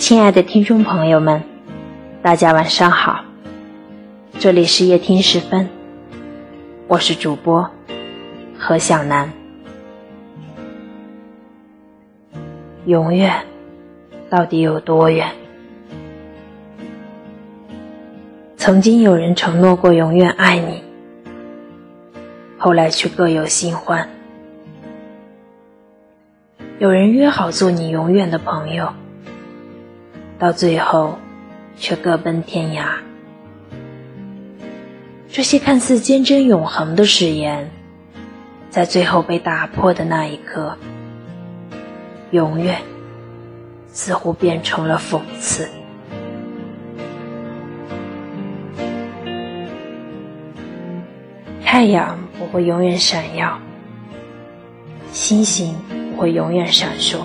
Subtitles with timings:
[0.00, 1.42] 亲爱的听众朋友们，
[2.22, 3.22] 大家晚上好，
[4.38, 5.68] 这里是夜听时分，
[6.88, 7.70] 我是主播
[8.58, 9.30] 何小楠。
[12.86, 13.44] 永远
[14.30, 15.28] 到底有多远？
[18.56, 20.82] 曾经有人承诺过永远爱你，
[22.56, 24.08] 后来却各有新欢。
[26.78, 28.94] 有人约好做你永远的朋友，
[30.40, 31.18] 到最后
[31.76, 32.94] 却各奔天涯。
[35.28, 37.70] 这些看似坚贞永恒的誓言，
[38.70, 40.76] 在最后被打破的那一刻，
[42.30, 42.80] 永远
[43.86, 45.68] 似乎变成了讽刺。
[51.62, 53.60] 太阳不会永远闪耀，
[55.12, 55.76] 星星
[56.14, 56.20] 不。
[56.20, 57.20] 会永远闪烁。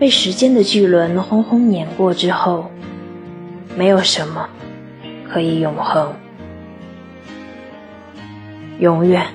[0.00, 2.70] 被时间的巨轮轰轰碾过之后，
[3.76, 4.48] 没有什么
[5.28, 6.14] 可以永恒。
[8.78, 9.26] 永远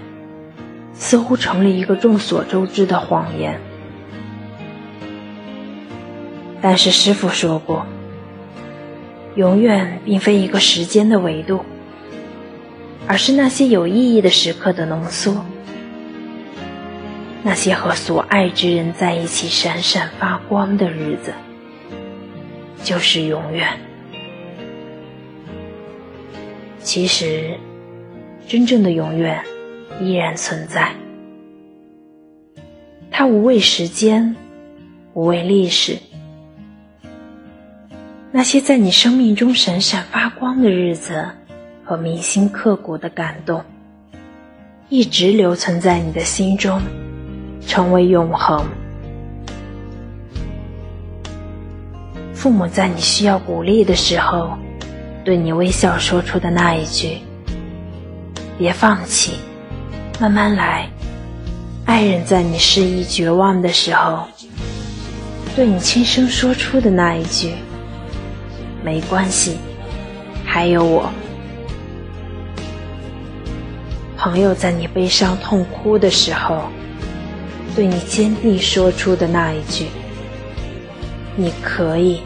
[0.91, 3.61] 似乎成了一个众所周知的谎言。
[6.59, 7.85] 但是师傅说过，
[9.35, 11.63] 永远并非一个时间的维度，
[13.05, 15.45] 而是那些有意义的时刻的浓缩。
[17.47, 21.31] 那些和所爱之人在一起闪闪发光的日子，
[22.83, 23.69] 就是永远。
[26.81, 27.55] 其实，
[28.47, 29.43] 真正的永远
[30.01, 30.91] 依然存在。
[33.11, 34.35] 它无畏时间，
[35.13, 35.99] 无畏历史。
[38.31, 41.23] 那些在你生命中闪闪发光的日子
[41.83, 43.63] 和铭心刻骨的感动，
[44.89, 46.81] 一直留存在你的心中。
[47.67, 48.65] 成为永恒。
[52.33, 54.57] 父母在你需要鼓励的时候，
[55.23, 57.17] 对你微笑说出的那一句
[58.57, 59.39] “别放弃，
[60.19, 60.87] 慢慢来”；
[61.87, 64.27] 爱人在你失意绝望的时候，
[65.55, 67.55] 对你轻声说出的那一句
[68.85, 69.57] “没关系，
[70.45, 71.09] 还有我”；
[74.15, 76.61] 朋友在你悲伤痛哭的时候。
[77.75, 79.85] 对你坚定说出的那一句
[81.35, 82.21] ：“你可以，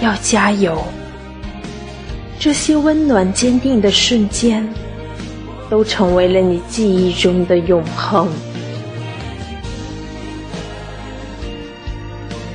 [0.00, 0.82] 要加油。”
[2.40, 4.66] 这些温暖坚定的瞬间，
[5.68, 8.28] 都成为了你记忆中的永恒。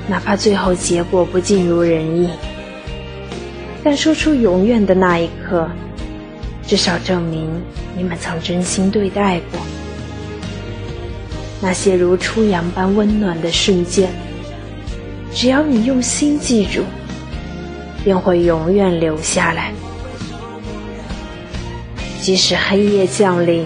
[0.07, 2.29] 哪怕最后结果不尽如人意，
[3.83, 5.69] 但说出永远的那一刻，
[6.65, 7.47] 至少证明
[7.95, 9.59] 你们曾真心对待过。
[11.61, 14.09] 那些如初阳般温暖的瞬间，
[15.33, 16.83] 只要你用心记住，
[18.03, 19.71] 便会永远留下来。
[22.21, 23.65] 即使黑夜降临，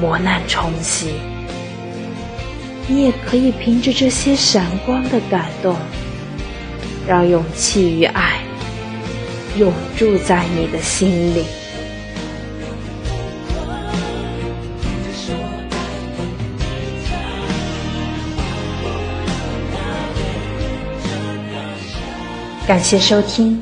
[0.00, 1.14] 磨难冲袭，
[2.86, 5.76] 你也可以凭着这些闪光的感动，
[7.06, 8.38] 让勇气与爱
[9.58, 11.44] 永驻在你的心里。
[22.64, 23.60] 感谢收听，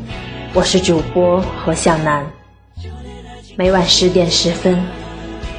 [0.53, 2.25] 我是主播何向南。
[3.57, 4.79] 每晚十点十分，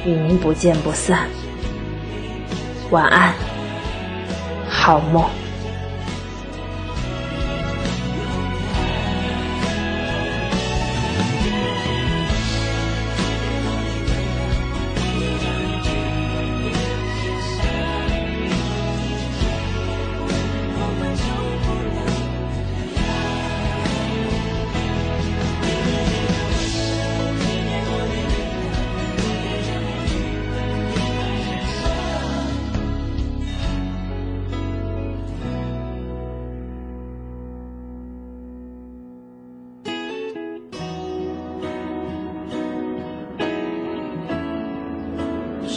[0.04, 1.26] 与您不见不散。
[2.90, 3.34] 晚安，
[4.68, 5.28] 好梦。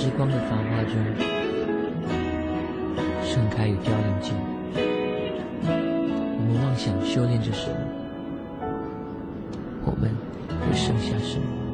[0.05, 0.93] 时光的繁花中，
[3.23, 4.35] 盛开与凋零间，
[5.65, 7.77] 我们妄想修炼着什么？
[9.83, 10.11] 我们
[10.61, 11.64] 会剩下什么？